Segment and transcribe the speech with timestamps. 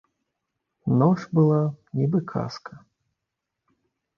[1.01, 1.59] Ноч была,
[1.99, 2.73] нібы казка.